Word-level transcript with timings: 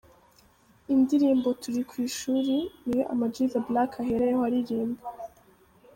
Indirimbo 0.93 1.47
’Turi 1.61 1.81
ku 1.89 1.95
ishuri’ 2.07 2.55
niyo 2.85 3.03
Amag 3.13 3.33
The 3.51 3.59
Black 3.67 3.91
ahereyeho 4.01 4.41
aririmba. 4.47 5.03